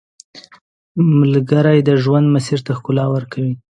ملګری 1.19 1.79
د 1.87 1.89
ژوند 2.03 2.25
مسیر 2.35 2.59
ته 2.65 2.71
ښکلا 2.77 3.05
ورکوي 3.11 3.53